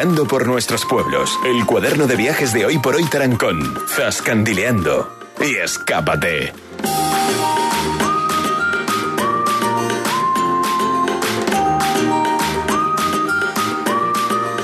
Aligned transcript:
Por 0.00 0.46
nuestros 0.46 0.86
pueblos. 0.86 1.38
El 1.44 1.66
cuaderno 1.66 2.06
de 2.06 2.16
viajes 2.16 2.54
de 2.54 2.64
hoy 2.64 2.78
por 2.78 2.94
hoy 2.94 3.04
Tarancón. 3.04 3.78
Zascandileando. 3.86 5.14
Y 5.38 5.56
escápate. 5.56 6.54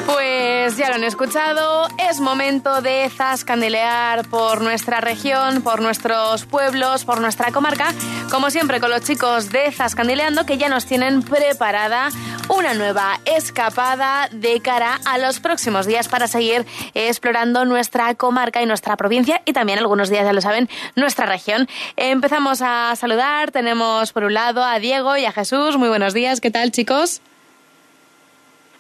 Pues 0.07 0.79
ya 0.79 0.89
lo 0.89 0.95
han 0.95 1.05
escuchado, 1.05 1.87
es 2.11 2.19
momento 2.19 2.81
de 2.81 3.11
zascandilear 3.15 4.27
por 4.29 4.63
nuestra 4.63 5.03
región, 5.03 5.61
por 5.61 5.83
nuestros 5.83 6.47
pueblos, 6.47 7.05
por 7.05 7.21
nuestra 7.21 7.53
comarca, 7.53 7.93
como 8.31 8.49
siempre 8.49 8.81
con 8.81 8.91
los 8.91 9.03
chicos 9.03 9.51
de 9.51 9.71
Zascandileando 9.71 10.47
que 10.47 10.57
ya 10.57 10.71
nos 10.71 10.87
tienen 10.87 11.23
preparada 11.23 12.09
una 12.49 12.75
nueva 12.75 13.21
escapada 13.25 14.29
de 14.31 14.61
cara 14.61 15.01
a 15.05 15.19
los 15.19 15.41
próximos 15.41 15.87
días 15.87 16.09
para 16.09 16.29
seguir 16.29 16.65
explorando 16.95 17.65
nuestra 17.65 18.15
comarca 18.15 18.63
y 18.63 18.67
nuestra 18.67 18.97
provincia 18.97 19.43
y 19.45 19.53
también 19.53 19.79
algunos 19.79 20.11
días, 20.11 20.25
ya 20.25 20.33
lo 20.33 20.41
saben, 20.41 20.69
nuestra 20.95 21.27
región. 21.27 21.69
Empezamos 21.97 22.63
a 22.63 22.95
saludar, 22.97 23.51
tenemos 23.51 24.13
por 24.13 24.25
un 24.25 24.35
lado 24.35 24.63
a 24.63 24.79
Diego 24.79 25.17
y 25.17 25.25
a 25.25 25.33
Jesús. 25.33 25.77
Muy 25.77 25.89
buenos 25.89 26.15
días, 26.15 26.41
¿qué 26.41 26.51
tal 26.51 26.71
chicos? 26.71 27.21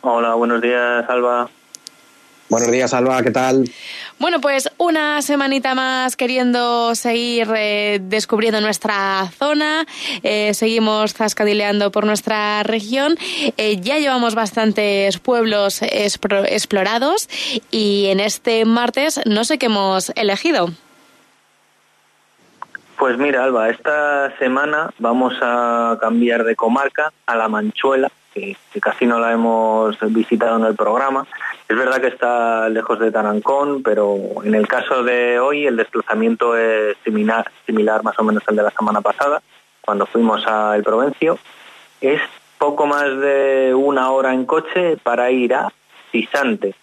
Hola, 0.03 0.35
buenos 0.35 0.61
días, 0.61 1.05
Alba. 1.09 1.49
Buenos 2.49 2.71
días, 2.71 2.95
Alba, 2.95 3.23
¿qué 3.23 3.33
tal? 3.33 3.69
Bueno, 4.19 4.41
pues 4.41 4.71
una 4.79 5.21
semanita 5.21 5.75
más 5.75 6.17
queriendo 6.17 6.95
seguir 6.95 7.49
eh, 7.55 7.99
descubriendo 8.01 8.63
nuestra 8.63 9.27
zona, 9.27 9.85
eh, 10.23 10.55
seguimos 10.55 11.13
zascadileando 11.13 11.93
por 11.93 12.07
nuestra 12.07 12.63
región, 12.63 13.17
eh, 13.59 13.79
ya 13.79 13.99
llevamos 13.99 14.35
bastantes 14.35 15.19
pueblos 15.19 15.83
explorados 15.83 17.29
y 17.71 18.07
en 18.07 18.21
este 18.21 18.65
martes 18.65 19.21
no 19.27 19.45
sé 19.45 19.59
qué 19.59 19.67
hemos 19.67 20.11
elegido. 20.17 20.71
Pues 22.99 23.19
mira, 23.19 23.45
Alba, 23.45 23.69
esta 23.69 24.35
semana 24.39 24.95
vamos 24.99 25.35
a 25.43 25.99
cambiar 26.01 26.45
de 26.45 26.57
comarca 26.57 27.13
a 27.27 27.37
La 27.37 27.49
Manchuela, 27.49 28.11
que, 28.37 28.81
casi 28.81 29.07
no 29.07 29.19
la 29.19 29.33
hemos 29.33 29.97
visitado 30.13 30.57
en 30.59 30.65
el 30.65 30.75
programa. 30.75 31.27
Es 31.69 31.77
verdad 31.77 32.01
que 32.01 32.09
está 32.09 32.69
lejos 32.69 32.99
de 32.99 33.11
Tarancón, 33.11 33.83
pero 33.83 34.17
en 34.45 34.55
el 34.55 34.69
caso 34.69 35.03
de 35.03 35.39
hoy 35.41 35.67
el 35.67 35.77
desplazamiento 35.77 36.57
es 36.57 36.97
similar, 37.05 37.51
similar 37.65 38.03
más 38.05 38.19
o 38.19 38.25
menos 38.25 38.43
al 38.47 38.57
de 38.57 38.63
la 38.63 38.71
semana 38.71 39.01
pasada, 39.01 39.43
cuando 39.81 40.07
fuimos 40.07 40.47
a 40.47 40.77
El 40.77 40.83
Provencio. 40.83 41.39
Es 42.01 42.21
poco 42.59 42.87
más 42.87 43.05
de 43.19 43.73
una 43.75 44.11
hora 44.11 44.33
en 44.35 44.45
coche 44.45 44.97
para 45.03 45.31
ir 45.31 45.55
a 45.55 45.73
Cisante. 46.13 46.75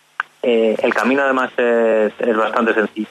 Eh, 0.41 0.75
el 0.81 0.93
camino 0.93 1.21
además 1.21 1.51
es, 1.57 2.13
es 2.19 2.37
bastante 2.37 2.73
sencillo 2.73 3.07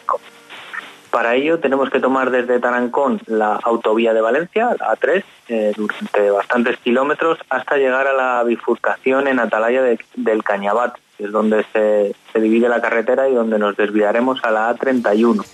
para 1.12 1.34
ello 1.34 1.60
tenemos 1.60 1.90
que 1.90 2.00
tomar 2.00 2.30
desde 2.30 2.58
Tarancón 2.58 3.20
la 3.26 3.60
autovía 3.62 4.14
de 4.14 4.22
Valencia, 4.22 4.70
la 4.80 4.96
A3, 4.96 5.22
eh, 5.48 5.72
durante 5.76 6.30
bastantes 6.30 6.78
kilómetros 6.78 7.38
hasta 7.50 7.76
llegar 7.76 8.06
a 8.06 8.14
la 8.14 8.42
bifurcación 8.42 9.28
en 9.28 9.38
Atalaya 9.38 9.82
del 9.82 10.42
Cañabat, 10.42 10.96
que 11.16 11.24
es 11.24 11.30
donde 11.30 11.64
se, 11.72 12.40
divide 12.40 12.68
la 12.68 12.80
carretera 12.80 13.28
y 13.28 13.34
donde 13.34 13.58
nos 13.58 13.76
desviaremos 13.76 14.42
a 14.42 14.50
la 14.50 14.74
A31, 14.74 15.44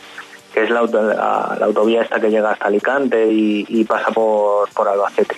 que 0.54 0.62
es 0.62 0.70
la, 0.70 0.78
autovía 0.78 2.02
esta 2.02 2.20
que 2.20 2.30
llega 2.30 2.52
hasta 2.52 2.66
Alicante 2.66 3.26
y, 3.28 3.84
pasa 3.84 4.12
por, 4.12 4.68
Albacete. 4.88 5.36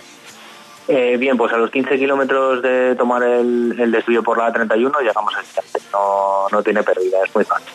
Eh, 0.86 1.16
bien, 1.19 1.38
pues 1.38 1.53
a 1.54 1.56
los 1.56 1.70
15 1.70 1.98
kilómetros 1.98 2.60
de 2.60 2.94
tomar 2.94 3.22
el, 3.22 3.91
desvío 3.91 4.22
por 4.22 4.36
la 4.36 4.53
A31 4.53 5.00
llegamos 5.00 5.34
a 5.34 5.38
Alicante. 5.38 5.78
No, 5.92 6.47
no 6.53 6.62
tiene 6.62 6.82
pérdida, 6.82 7.25
es 7.25 7.34
muy 7.34 7.44
fácil 7.44 7.72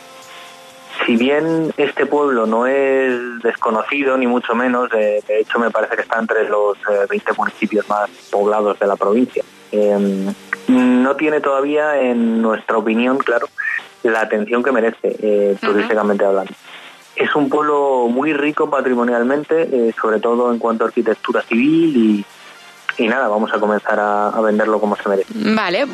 si 1.06 1.18
bien 1.18 1.74
este 1.78 2.06
pueblo 2.06 2.46
no 2.46 2.68
es 2.68 3.42
desconocido, 3.42 4.18
ni 4.18 4.28
mucho 4.28 4.56
menos, 4.56 4.90
de, 4.90 5.24
hecho 5.28 5.60
me 5.60 5.70
parece 5.70 5.96
que 5.96 6.02
está 6.04 6.20
entre 6.20 6.48
los 6.48 6.78
20 7.10 7.16
eh, 7.16 7.34
municipios 7.38 7.88
más 7.90 8.10
poblados 8.32 8.80
de 8.80 8.88
la 8.88 8.96
provincia, 8.96 9.44
em, 9.72 10.34
no 10.68 11.16
tiene 11.16 11.42
todavía, 11.42 12.00
en 12.02 12.42
nuestra 12.42 12.78
opinión, 12.78 13.18
claro, 13.18 13.48
la 14.04 14.22
atención 14.22 14.64
que 14.64 14.72
merece, 14.72 15.16
eh, 15.22 15.58
turísticamente 15.62 16.26
hablando. 16.26 16.54
Es 17.16 17.34
un 17.36 17.50
pueblo 17.50 18.08
muy 18.10 18.34
rico 18.34 18.70
patrimonialmente, 18.70 19.62
eh, 19.62 19.94
sobre 20.00 20.20
todo 20.20 20.52
en 20.52 20.60
cuanto 20.60 20.84
a 20.84 20.88
arquitectura 20.88 21.42
civil 21.42 22.26
y, 22.98 23.08
nada, 23.08 23.28
vamos 23.28 23.54
a 23.54 23.60
comenzar 23.60 24.00
a, 24.00 24.40
venderlo 24.42 24.80
como 24.80 24.96
se 24.96 25.08
merece. 25.08 25.34
Vale. 25.34 25.86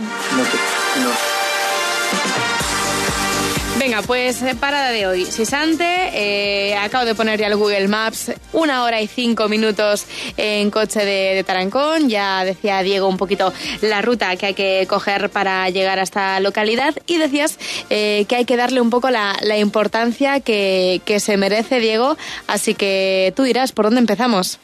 Venga, 3.81 4.03
pues 4.03 4.43
eh, 4.43 4.53
parada 4.53 4.91
de 4.91 5.07
hoy. 5.07 5.25
Sisante, 5.25 5.83
eh, 6.13 6.75
acabo 6.75 7.03
de 7.03 7.15
poner 7.15 7.39
ya 7.39 7.47
el 7.47 7.55
Google 7.55 7.87
Maps, 7.87 8.31
una 8.53 8.83
hora 8.83 9.01
y 9.01 9.07
cinco 9.07 9.49
minutos 9.49 10.05
en 10.37 10.69
coche 10.69 11.03
de, 11.03 11.43
Tarancón. 11.43 12.07
Ya 12.07 12.45
decía 12.45 12.83
Diego 12.83 13.07
un 13.07 13.17
poquito 13.17 13.51
la 13.81 14.03
ruta 14.03 14.35
que 14.35 14.45
hay 14.45 14.53
que 14.53 14.85
coger 14.87 15.31
para 15.31 15.67
llegar 15.71 15.97
a 15.97 16.03
esta 16.03 16.39
localidad 16.41 16.93
y 17.07 17.17
decías 17.17 17.57
eh, 17.89 18.25
que 18.29 18.35
hay 18.35 18.45
que 18.45 18.55
darle 18.55 18.81
un 18.81 18.91
poco 18.91 19.09
la, 19.09 19.35
importancia 19.57 20.41
que, 20.41 21.01
que 21.03 21.19
se 21.19 21.37
merece, 21.37 21.79
Diego. 21.79 22.17
Así 22.45 22.75
que 22.75 23.33
tú 23.35 23.41
dirás, 23.41 23.71
¿por 23.71 23.85
dónde 23.85 24.01
empezamos? 24.01 24.59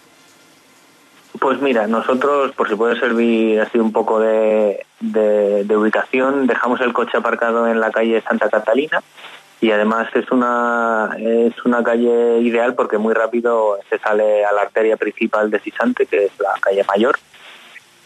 Pues 1.39 1.61
mira, 1.61 1.87
nosotros, 1.87 2.51
por 2.53 2.69
si 2.69 2.75
puede 2.75 2.99
servir 2.99 3.59
así 3.59 3.77
un 3.77 3.91
poco 3.91 4.19
de, 4.19 4.85
ubicación, 5.75 6.47
dejamos 6.47 6.79
el 6.81 6.93
coche 6.93 7.17
aparcado 7.17 7.67
en 7.67 7.79
la 7.79 7.91
calle 7.91 8.21
Santa 8.21 8.49
Catalina 8.49 9.01
y 9.59 9.71
además 9.71 10.07
es 10.13 10.31
una, 10.31 11.09
es 11.17 11.53
una 11.65 11.83
calle 11.83 12.39
ideal 12.39 12.75
porque 12.75 12.97
muy 12.97 13.13
rápido 13.13 13.77
se 13.89 13.97
sale 13.99 14.45
a 14.45 14.53
la 14.53 14.61
arteria 14.61 14.97
principal 14.97 15.51
de 15.51 15.59
Sisante, 15.59 16.05
que 16.05 16.25
es 16.25 16.31
la 16.39 16.53
calle 16.59 16.85
mayor. 16.87 17.17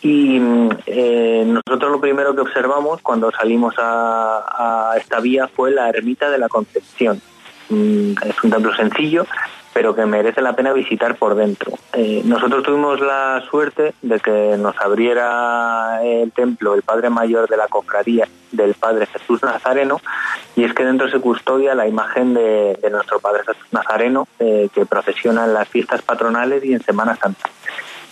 Y 0.02 0.42
eh, 0.88 1.44
nosotros 1.46 1.92
lo 1.92 2.02
primero 2.02 2.34
que 2.34 2.42
observamos 2.42 3.02
cuando 3.02 3.32
salimos 3.32 3.76
a, 3.78 4.92
a 4.94 4.98
esta 4.98 5.20
vía 5.20 5.48
fue 5.48 5.72
la 5.72 5.90
ermita 5.90 6.32
de 6.32 6.40
la 6.40 6.50
Concepción. 6.50 7.22
Mm, 7.70 8.14
es 8.26 8.44
un 8.44 8.50
templo 8.50 8.76
sencillo, 8.76 9.26
pero 9.74 9.96
que 9.96 10.06
merece 10.06 10.42
la 10.42 10.56
pena 10.56 10.74
visitar 10.74 11.16
por 11.16 11.36
dentro. 11.36 11.74
Eh, 11.94 12.22
nosotros 12.26 12.64
tuvimos 12.64 13.00
la 13.00 13.42
suerte 13.50 13.94
de 14.02 14.20
que 14.20 14.56
nos 14.58 14.78
abriera 14.80 16.00
el 16.04 16.32
templo 16.32 16.74
el 16.74 16.82
padre 16.82 17.10
mayor 17.10 17.48
de 17.50 17.58
la 17.58 17.68
cofradía 17.68 18.28
del 18.52 18.74
Padre 18.74 19.06
Jesús 19.06 19.42
Nazareno, 19.44 20.02
y 20.56 20.66
es 20.66 20.74
que 20.74 20.84
dentro 20.84 21.10
se 21.10 21.20
custodia 21.20 21.74
la 21.74 21.88
imagen 21.88 22.34
de, 22.34 22.78
nuestro 22.92 23.20
Padre 23.20 23.44
Jesús 23.46 23.68
Nazareno 23.72 24.28
eh, 24.40 24.68
que 24.74 24.86
procesiona 24.86 25.46
en 25.46 25.54
las 25.54 25.70
fiestas 25.70 26.02
patronales 26.02 26.64
y 26.66 26.74
en 26.74 26.84
Semana 26.84 27.16
Santa. 27.16 27.50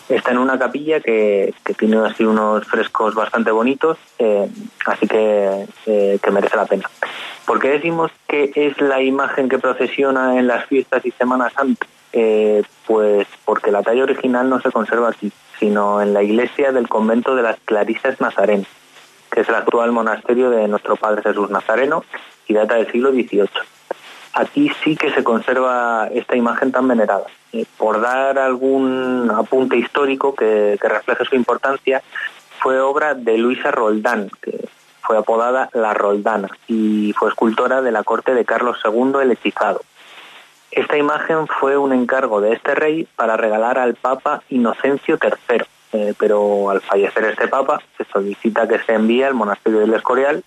Está 0.09 0.31
en 0.31 0.40
una 0.40 0.58
capilla 0.58 1.00
que, 1.00 1.53
tiene 1.78 1.97
así 1.97 2.24
unos 2.25 2.66
frescos 2.66 3.14
bastante 3.14 3.52
bonitos, 3.52 3.97
eh, 4.18 4.50
así 4.86 5.08
que, 5.08 5.68
que 5.86 6.31
merece 6.31 6.58
la 6.58 6.66
pena. 6.66 6.90
¿Por 7.46 7.59
qué 7.59 7.70
decimos 7.70 8.12
que 8.28 8.52
es 8.53 8.80
la 8.81 9.02
imagen 9.02 9.50
que 9.50 9.59
procesiona 9.59 10.38
en 10.38 10.47
las 10.47 10.66
fiestas 10.66 11.06
y 11.06 11.11
Semana 11.11 11.50
Santa? 11.50 11.88
Eh, 12.11 12.64
pues 12.88 13.28
porque 13.46 13.72
la 13.72 13.84
talla 13.84 14.03
original 14.03 14.50
no 14.50 14.59
se 14.61 14.72
conserva 14.72 15.09
aquí, 15.09 15.32
sino 15.59 16.02
en 16.02 16.14
la 16.14 16.23
iglesia 16.23 16.72
del 16.72 16.88
convento 16.88 17.35
de 17.35 17.44
las 17.44 17.58
Clarisas 17.66 18.20
Nazarenas, 18.20 18.67
que 19.32 19.41
es 19.41 19.50
el 19.50 19.55
actual 19.55 19.91
monasterio 19.91 20.50
de 20.50 20.67
nuestro 20.67 20.96
Padre 20.96 21.22
Jesús 21.22 21.50
Nazareno 21.50 22.03
y 22.47 22.53
data 22.53 22.76
del 22.76 22.91
siglo 22.91 23.12
XVIII. 23.12 23.50
Aquí 24.34 24.72
sí 24.84 24.96
que 24.96 25.12
se 25.12 25.23
conserva 25.23 26.08
esta 26.14 26.35
imagen 26.35 26.72
tan 26.72 26.88
venerada. 26.88 27.26
Eh, 27.51 27.66
por 27.78 27.99
dar 27.99 28.37
algún 28.37 29.31
apunte 29.35 29.75
histórico 29.75 30.35
que, 30.35 30.78
refleje 30.79 31.25
su 31.25 31.35
importancia, 31.35 32.03
fue 32.59 32.79
obra 32.79 33.16
de 33.16 33.37
Luisa 33.37 33.72
Roldán, 33.72 34.29
que 34.41 34.67
fue 35.01 35.17
apodada 35.17 35.69
La 35.73 35.93
Roldana 35.96 36.49
y 36.67 37.13
fue 37.17 37.29
escultora 37.29 37.81
de 37.81 37.91
la 37.91 38.03
corte 38.03 38.35
de 38.35 38.46
Carlos 38.46 38.78
II 38.85 39.13
el 39.22 39.31
Hechizado. 39.31 39.81
Esta 40.69 40.97
imagen 40.97 41.47
fue 41.47 41.78
un 41.78 41.93
encargo 41.93 42.41
de 42.41 42.53
este 42.53 42.75
rey 42.75 43.07
para 43.16 43.35
regalar 43.35 43.79
al 43.79 43.95
Papa 43.95 44.43
Inocencio 44.49 45.17
III, 45.19 45.63
eh, 45.93 46.13
pero 46.19 46.69
al 46.69 46.81
fallecer 46.81 47.25
este 47.25 47.47
Papa 47.47 47.81
se 47.97 48.05
solicita 48.05 48.67
que 48.67 48.78
se 48.78 48.93
envíe 48.93 49.23
al 49.23 49.34
monasterio 49.34 49.79
del 49.79 49.95
Escorial, 49.95 50.43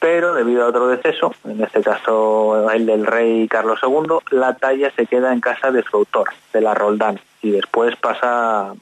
pero 0.00 0.34
debido 0.34 0.64
a 0.64 0.68
otro 0.68 0.88
deceso, 0.88 1.34
en 1.44 1.62
este 1.62 1.82
caso 1.82 2.70
el 2.70 2.86
del 2.86 3.06
rey 3.06 3.48
Carlos 3.48 3.80
II, 3.82 4.18
la 4.30 4.54
talla 4.54 4.90
se 4.96 5.06
queda 5.06 5.32
en 5.32 5.40
casa 5.40 5.70
de 5.70 5.82
su 5.82 5.96
autor, 5.96 6.28
de 6.52 6.60
la 6.60 6.74
Roldana, 6.74 7.20
y 7.42 7.50
después 7.50 7.96
pasa, 7.96 8.72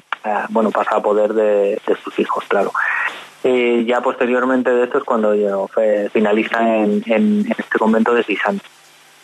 bueno, 0.50 0.70
pasa 0.70 0.96
a 0.96 1.02
poder 1.02 1.32
de, 1.34 1.80
de 1.86 1.96
sus 2.02 2.18
hijos, 2.18 2.44
claro. 2.48 2.72
Eh, 3.48 3.84
ya 3.86 4.00
posteriormente 4.00 4.70
de 4.70 4.82
esto 4.82 4.98
es 4.98 5.04
cuando 5.04 5.32
yo, 5.32 5.70
finaliza 6.12 6.78
en, 6.78 7.46
este 7.46 7.78
convento 7.78 8.12
de 8.12 8.24
Sisante. 8.24 8.64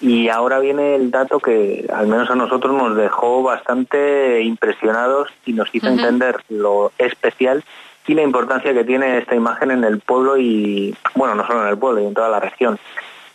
Y 0.00 0.28
ahora 0.28 0.60
viene 0.60 0.94
el 0.94 1.10
dato 1.10 1.40
que 1.40 1.86
al 1.92 2.06
menos 2.06 2.30
a 2.30 2.36
nosotros 2.36 2.72
nos 2.72 2.96
dejó 2.96 3.42
bastante 3.42 4.42
impresionados 4.42 5.28
y 5.44 5.54
nos 5.54 5.74
hizo 5.74 5.88
entender 5.88 6.36
lo 6.48 6.92
especial 6.98 7.64
y 8.06 8.14
la 8.14 8.22
importancia 8.22 8.72
que 8.72 8.84
tiene 8.84 9.18
esta 9.18 9.34
imagen 9.34 9.70
en 9.70 9.84
el 9.84 10.00
pueblo 10.00 10.36
y, 10.36 10.96
bueno, 11.14 11.34
no 11.34 11.46
solo 11.46 11.62
en 11.62 11.68
el 11.68 11.78
pueblo, 11.78 12.00
y 12.00 12.06
en 12.06 12.14
toda 12.14 12.28
la 12.28 12.40
región. 12.40 12.78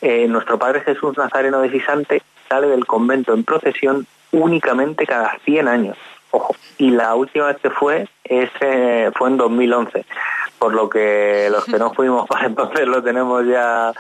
Eh, 0.02 0.28
nuestro 0.28 0.60
Padre 0.60 0.82
Jesús 0.82 1.18
Nazareno 1.18 1.62
de 1.62 1.72
Cisante 1.72 2.22
sale 2.50 2.68
del 2.68 2.86
convento 2.86 3.34
en 3.34 3.44
procesión 3.44 4.06
únicamente 4.32 5.06
cada 5.06 5.38
100 5.46 5.68
años. 5.68 5.98
Ojo, 6.32 6.56
y 6.78 6.92
la 6.92 7.16
última 7.16 7.48
vez 7.48 7.58
que 7.58 7.70
fue 7.70 8.08
es, 8.24 8.50
fue 8.52 9.30
en 9.30 9.38
2011, 9.38 10.06
por 10.60 10.74
lo 10.74 10.90
que 10.90 11.48
los 11.50 11.66
que 11.66 11.78
no 11.78 11.94
fuimos 11.96 12.28
para 12.30 12.46
entonces 12.46 12.88
lo 12.88 13.02
tenemos 13.02 13.46
ya 13.46 13.94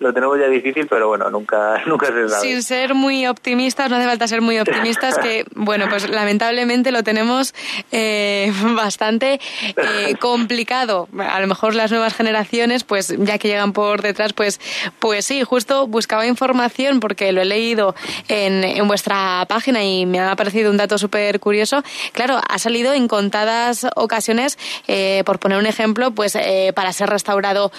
lo 0.00 0.14
tenemos 0.14 0.38
ya 0.38 0.48
difícil, 0.48 0.86
pero 0.88 1.08
bueno, 1.08 1.30
nunca, 1.30 1.82
nunca 1.86 2.06
se 2.06 2.28
sabe. 2.28 2.40
Sin 2.40 2.62
ser 2.62 2.94
muy 2.94 3.26
optimistas, 3.26 3.90
no 3.90 3.96
hace 3.96 4.06
falta 4.06 4.26
ser 4.26 4.40
muy 4.40 4.58
optimistas, 4.58 5.18
que 5.18 5.44
bueno, 5.54 5.86
pues 5.88 6.08
lamentablemente 6.08 6.90
lo 6.90 7.02
tenemos 7.02 7.54
eh, 7.92 8.50
bastante 8.74 9.40
eh, 9.76 10.14
complicado. 10.20 11.08
A 11.18 11.38
lo 11.40 11.46
mejor 11.46 11.74
las 11.74 11.90
nuevas 11.90 12.14
generaciones, 12.14 12.82
pues 12.82 13.14
ya 13.18 13.38
que 13.38 13.48
llegan 13.48 13.74
por 13.74 14.00
detrás, 14.00 14.32
pues, 14.32 14.58
pues 14.98 15.26
sí, 15.26 15.42
justo 15.44 15.86
buscaba 15.86 16.26
información 16.26 17.00
porque 17.00 17.30
lo 17.32 17.42
he 17.42 17.44
leído 17.44 17.94
en, 18.28 18.64
en 18.64 18.88
vuestra 18.88 19.44
página 19.48 19.84
y 19.84 20.06
me 20.06 20.20
ha 20.20 20.34
parecido 20.34 20.70
un 20.70 20.78
dato 20.78 20.96
súper 20.96 21.40
curioso. 21.40 21.82
Claro, 22.12 22.40
ha 22.48 22.58
salido 22.58 22.94
en 22.94 23.06
contadas 23.06 23.86
ocasiones, 23.96 24.58
eh, 24.88 25.22
por 25.26 25.38
poner 25.38 25.58
un 25.58 25.66
ejemplo, 25.66 26.10
pues 26.10 26.38
para 26.74 26.92
ser 26.92 27.10
restaurado 27.10 27.70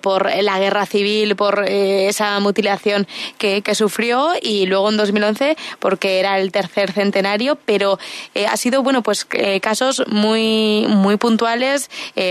por 0.00 0.30
la 0.34 0.58
guerra 0.58 0.86
civil, 0.86 1.36
por 1.36 1.59
eh, 1.64 2.08
esa 2.08 2.38
mutilación 2.40 3.06
que, 3.38 3.62
sufrió 3.74 4.32
y 4.42 4.66
luego 4.66 4.90
en 4.90 4.96
2011 4.96 5.56
porque 5.78 6.18
era 6.18 6.38
el 6.40 6.50
tercer 6.50 6.90
centenario, 6.90 7.56
pero 7.64 7.98
eh, 8.34 8.46
ha 8.46 8.56
sido 8.56 8.82
bueno 8.82 9.02
pues 9.02 9.26
eh, 9.30 9.60
casos 9.60 10.02
muy 10.08 10.86
muy 10.88 11.16
puntuales 11.16 11.88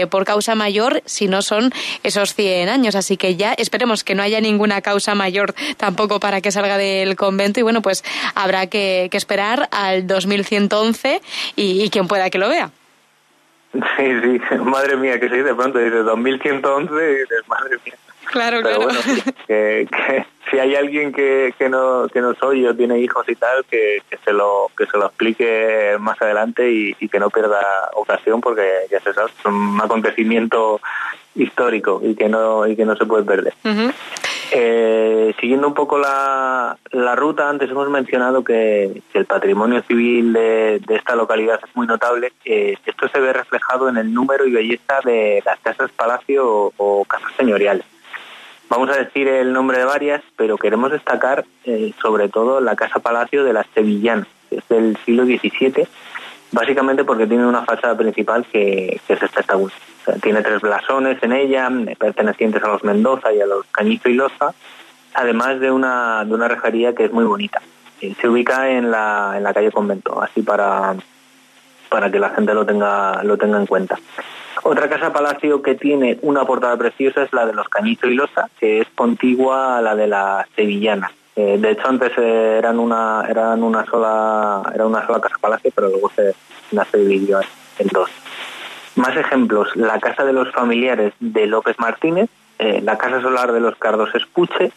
por 0.10 0.26
causa 0.26 0.56
mayor 0.56 1.02
si 1.06 1.28
no 1.28 1.42
son 1.42 1.72
esos 2.04 2.36
100 2.36 2.68
años, 2.68 2.96
así 2.96 3.16
que 3.16 3.38
ya 3.38 3.54
esperemos 3.54 4.04
que 4.04 4.16
no 4.16 4.24
haya 4.24 4.42
ninguna 4.42 4.82
causa 4.82 5.16
mayor 5.16 5.56
tampoco 5.78 6.20
para 6.20 6.42
que 6.42 6.52
salga 6.52 6.78
del 6.78 7.16
convento 7.16 7.62
y 7.62 7.64
bueno 7.64 7.82
pues 7.82 8.04
habrá 8.36 8.68
que, 8.68 9.10
esperar 9.14 9.70
al 9.72 10.08
2111 10.08 11.22
y, 11.56 11.84
y 11.84 11.90
quien 11.90 12.08
pueda 12.08 12.30
que 12.30 12.38
lo 12.38 12.50
vea. 12.50 12.72
Sí, 13.98 14.22
sí, 14.22 14.56
madre 14.58 14.98
mía, 14.98 15.20
que 15.20 15.30
se 15.30 15.44
de 15.44 15.54
pronto, 15.54 15.80
dice 15.80 15.98
2111 15.98 16.94
y 16.94 17.16
dices, 17.16 17.48
madre 17.48 17.78
mía. 17.86 17.96
Claro, 18.30 18.62
claro. 18.62 18.88
que, 19.48 19.88
si 20.50 20.60
hay 20.60 20.76
alguien 20.76 21.12
que, 21.12 21.54
que 21.58 21.68
no 21.68 22.08
que 22.08 22.22
no 22.22 22.36
soy 22.36 22.66
o 22.68 22.76
tiene 22.76 23.00
hijos 23.00 23.28
y 23.28 23.36
tal, 23.36 23.66
que, 23.66 24.04
se 24.24 24.34
lo 24.34 24.70
que 24.78 24.86
se 24.86 24.98
lo 24.98 25.08
explique 25.08 25.98
más 26.00 26.22
adelante 26.22 26.72
y, 26.72 26.94
que 27.10 27.20
no 27.20 27.32
pierda 27.32 27.60
ocasión 27.96 28.40
porque 28.40 28.86
ya 28.92 29.00
se 29.00 29.14
sabe, 29.14 29.32
es 29.38 29.46
un 29.46 29.80
acontecimiento 29.82 30.80
histórico 31.34 32.02
y 32.04 32.14
que 32.16 32.30
no 32.30 32.68
y 32.68 32.76
que 32.76 32.86
no 32.86 32.96
se 32.96 33.06
puede 33.06 33.24
perder. 33.24 33.54
Eh, 34.52 35.34
siguiendo 35.40 35.68
un 35.68 35.74
poco 35.74 35.98
la, 35.98 36.78
la, 36.92 37.16
ruta, 37.16 37.50
antes 37.50 37.70
hemos 37.70 37.90
mencionado 37.90 38.44
que, 38.44 39.02
el 39.14 39.26
patrimonio 39.26 39.84
civil 39.88 40.34
de, 40.34 40.82
esta 40.90 41.16
localidad 41.16 41.60
es 41.68 41.76
muy 41.76 41.88
notable. 41.88 42.32
Eh, 42.46 42.76
esto 42.86 43.08
se 43.10 43.20
ve 43.20 43.34
reflejado 43.34 43.90
en 43.90 43.98
el 43.98 44.14
número 44.14 44.46
y 44.46 44.52
belleza 44.52 45.00
de 45.04 45.42
las 45.46 45.60
casas 45.60 45.92
palacio 45.92 46.74
o 46.78 47.06
casas 47.06 47.32
señoriales. 47.38 47.86
Vamos 48.70 48.90
a 48.92 48.98
decir 48.98 49.28
el 49.28 49.52
nombre 49.52 49.80
de 49.80 49.86
varias, 49.86 50.22
pero 50.38 50.56
queremos 50.56 50.92
destacar 50.92 51.44
eh, 51.64 51.92
sobre 52.00 52.30
todo 52.30 52.62
la 52.62 52.76
Casa 52.76 53.00
Palacio 53.00 53.44
de 53.44 53.52
las 53.52 53.66
Sevillanas, 53.74 54.28
que 54.48 54.58
es 54.58 54.68
del 54.68 54.96
siglo 55.06 55.26
XVII, 55.26 55.88
básicamente 56.52 57.04
porque 57.04 57.26
tiene 57.26 57.48
una 57.48 57.66
fachada 57.66 57.98
principal 57.98 58.46
que, 58.46 59.02
es 59.08 59.24
espectacular. 59.24 59.74
tiene 60.22 60.44
tres 60.44 60.62
blasones 60.62 61.18
en 61.24 61.34
ella, 61.34 61.68
eh, 61.88 61.96
pertenecientes 61.98 62.64
a 62.64 62.68
los 62.68 62.84
Mendoza 62.84 63.34
y 63.34 63.42
a 63.42 63.48
los 63.48 63.66
Cañizo 63.72 64.08
y 64.08 64.14
Loza, 64.14 64.54
además 65.16 65.60
de 65.60 65.72
una, 65.72 66.24
de 66.24 66.34
una 66.36 66.48
rejería 66.48 66.94
que 66.94 67.06
es 67.06 67.12
muy 67.12 67.26
bonita. 67.26 67.64
Eh, 68.02 68.14
se 68.22 68.30
ubica 68.30 68.70
en 68.70 68.92
la, 68.92 69.34
en 69.36 69.44
la 69.44 69.54
calle 69.54 69.72
Convento, 69.72 70.22
así 70.22 70.44
para, 70.44 70.96
para 71.90 72.12
que 72.12 72.20
la 72.20 72.30
gente 72.30 72.54
lo 72.54 72.68
tenga, 72.68 73.24
lo 73.24 73.36
tenga 73.36 73.58
en 73.58 73.66
cuenta. 73.66 73.98
Otra 74.72 74.88
casa 74.88 75.12
palacio 75.12 75.64
que 75.64 75.74
tiene 75.74 76.20
una 76.22 76.46
portada 76.46 76.78
preciosa 76.78 77.24
es 77.24 77.34
la 77.34 77.48
de 77.48 77.54
los 77.54 77.68
Cañizo 77.70 78.06
y 78.06 78.14
Losa, 78.14 78.52
que 78.60 78.82
es 78.82 78.88
contigua 78.94 79.80
a 79.80 79.82
la 79.82 79.96
de 79.96 80.06
la 80.06 80.48
Sevillana. 80.56 81.12
Eh, 81.36 81.58
de 81.58 81.72
hecho 81.72 81.88
antes 81.88 82.16
eran 82.16 82.78
una 82.78 83.26
eran 83.28 83.64
una 83.64 83.84
sola 83.86 84.62
era 84.72 84.86
una 84.86 85.04
sola 85.08 85.22
casa 85.22 85.38
palacio, 85.42 85.72
pero 85.74 85.90
luego 85.90 86.12
se, 86.16 86.36
se 86.70 86.98
dividió 87.00 87.40
en 87.80 87.88
dos. 87.88 88.12
Más 88.96 89.18
ejemplos: 89.18 89.76
la 89.76 90.00
casa 90.00 90.24
de 90.24 90.34
los 90.34 90.52
familiares 90.52 91.14
de 91.20 91.48
López 91.48 91.80
Martínez, 91.80 92.30
eh, 92.60 92.80
la 92.84 93.00
casa 93.00 93.24
solar 93.24 93.52
de 93.52 93.62
los 93.62 93.76
Cardos 93.76 94.14
Espuche, 94.14 94.72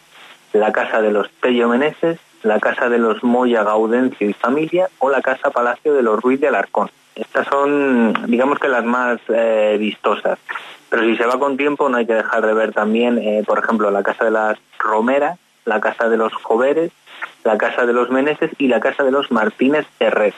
la 0.53 0.71
casa 0.71 1.03
de 1.03 1.11
los 1.11 1.29
Pello 1.29 1.67
Meneses, 1.67 2.17
la 2.41 2.59
casa 2.59 2.89
de 2.89 2.97
los 2.97 3.23
Moya 3.23 3.63
Gaudencio 3.63 4.27
y 4.27 4.33
familia 4.33 4.89
o 4.97 5.11
la 5.11 5.21
casa 5.21 5.51
palacio 5.51 5.93
de 5.93 6.01
los 6.01 6.19
Ruiz 6.19 6.41
de 6.41 6.47
Alarcón. 6.47 6.89
Estas 7.15 7.47
son, 7.47 8.13
digamos 8.27 8.59
que 8.59 8.67
las 8.67 8.83
más 8.83 9.19
eh, 9.29 9.77
vistosas. 9.79 10.39
Pero 10.89 11.03
si 11.03 11.15
se 11.15 11.25
va 11.25 11.39
con 11.39 11.57
tiempo 11.57 11.89
no 11.89 11.97
hay 11.97 12.05
que 12.05 12.13
dejar 12.13 12.45
de 12.45 12.53
ver 12.53 12.73
también, 12.73 13.17
eh, 13.17 13.43
por 13.45 13.59
ejemplo, 13.59 13.89
la 13.91 14.03
casa 14.03 14.25
de 14.25 14.31
las 14.31 14.57
Romeras, 14.79 15.39
la 15.65 15.79
casa 15.79 16.09
de 16.09 16.17
los 16.17 16.33
Joveres, 16.33 16.91
la 17.43 17.57
casa 17.57 17.85
de 17.85 17.93
los 17.93 18.09
Meneses 18.09 18.51
y 18.57 18.67
la 18.67 18.79
casa 18.79 19.03
de 19.03 19.11
los 19.11 19.31
Martínez 19.31 19.85
Herrés. 19.99 20.35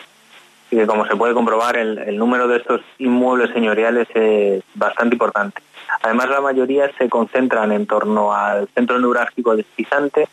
Y 0.72 0.78
que 0.78 0.88
como 0.88 1.06
se 1.06 1.16
puede 1.16 1.34
comprobar, 1.34 1.78
el, 1.78 1.98
el 2.00 2.18
número 2.18 2.48
de 2.48 2.58
estos 2.58 2.82
inmuebles 2.98 3.52
señoriales 3.52 4.08
es 4.14 4.64
bastante 4.74 5.16
importante. 5.16 5.62
Además, 6.02 6.30
la 6.30 6.42
mayoría 6.42 6.90
se 6.98 7.10
concentran 7.10 7.72
en 7.72 7.86
torno 7.86 8.34
al 8.34 8.68
centro 8.70 9.00
neurálgico 9.00 9.56
de 9.56 9.66
Cisante, 9.76 10.28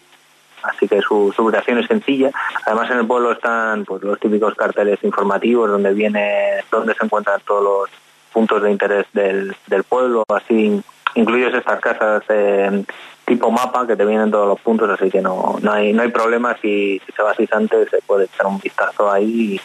así 0.63 0.89
que 0.89 1.01
su, 1.01 1.35
ubicación 1.37 1.79
es 1.79 1.87
sencilla. 1.87 2.31
Además 2.67 2.91
en 2.91 2.99
el 2.99 3.07
pueblo 3.07 3.33
están 3.33 3.85
pues 3.85 4.03
los 4.03 4.19
típicos 4.19 4.55
carteles 4.55 5.03
informativos 5.03 5.71
donde 5.71 5.93
viene, 5.93 6.65
donde 6.71 6.95
se 6.95 7.05
encuentran 7.05 7.41
todos 7.47 7.63
los 7.63 7.91
puntos 8.33 8.63
de 8.63 8.71
interés 8.71 9.07
del, 9.13 9.55
del 9.67 9.85
pueblo, 9.85 10.25
así 10.29 10.83
incluyes 11.15 11.53
estas 11.55 11.81
casas 11.81 12.23
eh, 12.31 12.85
tipo 13.27 13.51
mapa 13.51 13.87
que 13.87 13.97
te 13.97 14.05
vienen 14.05 14.31
todos 14.31 14.49
los 14.49 14.61
puntos, 14.61 14.89
así 14.91 15.11
que 15.11 15.21
no, 15.21 15.59
no 15.61 15.73
hay 15.73 15.93
no 15.93 16.03
hay 16.03 16.09
problema 16.09 16.57
si, 16.61 17.01
si 17.05 17.13
se 17.13 17.23
va 17.23 17.33
así 17.33 17.49
antes 17.53 17.91
se 17.91 18.01
puede 18.03 18.25
echar 18.25 18.47
un 18.47 18.59
vistazo 18.59 19.11
ahí 19.11 19.61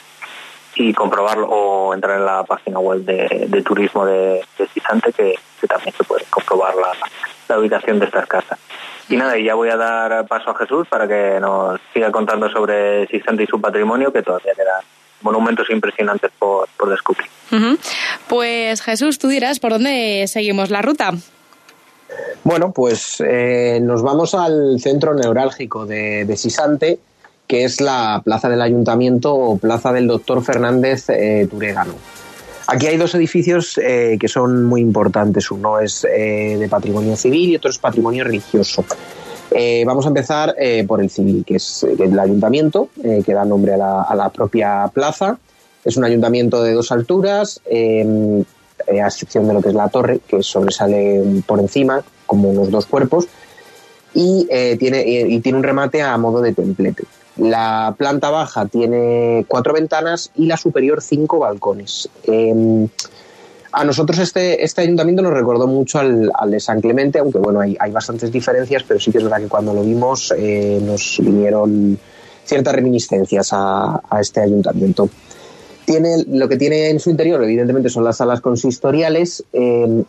y, 0.76 0.94
comprobarlo 0.94 1.48
o 1.48 1.94
entrar 1.94 2.20
en 2.20 2.26
la 2.26 2.44
página 2.44 2.78
web 2.78 3.00
de, 3.00 3.64
turismo 3.64 4.06
de, 4.06 4.44
de 4.60 4.68
Cisante 4.68 5.12
que, 5.12 5.34
que, 5.60 5.66
también 5.66 5.92
se 5.96 6.04
puede 6.04 6.24
comprobar 6.26 6.76
la, 6.76 6.94
la 7.50 7.60
ubicación 7.60 7.98
de 7.98 8.06
estas 8.06 8.28
casas. 8.28 8.60
Y 9.10 9.16
nada, 9.16 9.38
y 9.38 9.46
ya 9.46 9.56
voy 9.56 9.70
a 9.70 9.78
dar 9.78 10.28
paso 10.28 10.52
a 10.52 10.56
Jesús 10.56 10.88
para 10.90 11.08
que 11.08 11.40
nos 11.40 11.80
siga 11.94 12.12
contando 12.12 12.50
sobre 12.50 13.08
Sixante 13.08 13.44
y 13.44 13.48
su 13.48 13.60
patrimonio, 13.62 14.12
que 14.12 14.22
todavía 14.22 14.54
quedan 14.54 14.82
monumentos 15.22 15.70
impresionantes 15.70 16.32
por, 16.38 16.68
por 16.78 16.90
descubrir. 16.90 17.28
Pues 18.28 18.82
Jesús, 18.82 19.18
tú 19.18 19.30
dirás 19.30 19.60
por 19.60 19.72
dónde 19.72 20.26
seguimos 20.28 20.70
la 20.70 20.82
ruta. 20.82 21.12
Bueno, 22.44 22.72
pues 22.72 23.22
eh, 23.26 23.80
nos 23.82 24.02
vamos 24.02 24.34
al 24.34 24.80
centro 24.80 25.14
neurálgico 25.14 25.86
de, 25.86 26.26
de, 26.26 26.38
Sisante, 26.38 27.00
que 27.48 27.64
es 27.64 27.82
la 27.82 28.22
plaza 28.24 28.50
del 28.50 28.62
ayuntamiento 28.62 29.34
o 29.34 29.58
plaza 29.58 29.92
del 29.92 30.08
doctor 30.08 30.44
Fernández 30.44 31.10
eh, 31.10 31.48
Turegano. 31.50 31.94
Aquí 32.68 32.86
hay 32.86 32.98
dos 32.98 33.16
edificios 33.16 33.78
eh, 33.78 34.18
que 34.20 34.28
son 34.28 34.66
muy 34.66 34.82
importantes. 34.82 35.50
Uno 35.52 35.80
es 35.80 36.04
eh, 36.04 36.58
de 36.60 36.68
patrimonio 36.68 37.16
civil 37.16 37.52
y 37.52 37.56
otro 37.56 37.70
es 37.70 37.78
patrimonio 37.78 38.26
religioso. 38.26 38.84
Eh, 39.52 39.86
vamos 39.86 40.06
a 40.06 40.10
empezar 40.10 40.54
por 40.86 41.02
el 41.02 41.10
civil, 41.10 41.46
que 41.46 41.56
es, 41.56 41.84
el 41.84 42.20
ayuntamiento, 42.20 42.90
que 43.02 43.34
da 43.34 43.46
nombre 43.46 43.74
a 43.76 43.78
la, 44.14 44.30
propia 44.34 44.92
plaza. 44.94 45.40
Es 45.86 45.96
un 45.96 46.04
ayuntamiento 46.04 46.62
de 46.62 46.74
dos 46.74 46.92
alturas, 46.92 47.62
a 47.66 49.08
excepción 49.08 49.48
de 49.48 49.54
lo 49.54 49.62
que 49.62 49.70
es 49.70 49.76
la 49.76 49.88
torre, 49.88 50.20
que 50.28 50.44
sobresale 50.44 51.24
por 51.46 51.62
encima, 51.62 52.04
como 52.26 52.50
unos 52.50 52.70
dos 52.70 52.86
cuerpos, 52.88 53.30
y, 54.14 54.50
tiene, 54.78 55.04
y 55.08 55.40
tiene 55.40 55.58
un 55.58 55.64
remate 55.64 56.02
a 56.02 56.18
modo 56.18 56.42
de 56.42 56.54
templete. 56.54 57.06
La 57.38 57.94
planta 57.98 58.30
baja 58.30 58.66
tiene 58.66 59.46
cuatro 59.48 59.74
ventanas 59.74 60.32
y 60.36 60.48
la 60.48 60.58
superior 60.58 61.02
cinco 61.02 61.40
balcones. 61.40 62.10
Em, 62.24 62.88
a 63.72 63.84
nosotros 63.84 64.18
este, 64.20 64.64
este 64.64 64.82
ayuntamiento 64.82 65.22
nos 65.22 65.34
recordó 65.34 65.68
mucho 65.68 66.00
al, 66.00 66.32
de 66.48 66.60
San 66.60 66.82
Clemente, 66.82 67.20
aunque 67.20 67.38
bueno, 67.38 67.60
hay, 67.60 67.92
bastantes 67.92 68.32
diferencias, 68.32 68.84
pero 68.88 69.00
sí 69.00 69.12
que 69.12 69.20
es 69.20 69.24
verdad 69.24 69.40
que 69.40 69.48
cuando 69.48 69.74
lo 69.74 69.84
vimos 69.84 70.34
eh, 70.36 70.80
nos 70.82 71.18
vinieron 71.20 72.00
ciertas 72.44 72.74
reminiscencias 72.74 73.50
a, 73.52 74.02
este 74.20 74.42
ayuntamiento. 74.42 75.10
Tiene, 75.86 76.24
lo 76.28 76.50
que 76.50 76.58
tiene 76.58 76.90
en 76.90 77.00
su 77.00 77.12
interior, 77.12 77.44
evidentemente, 77.44 77.90
son 77.90 78.04
las 78.04 78.18
salas 78.18 78.42
consistoriales. 78.42 79.44
Em, 79.54 80.04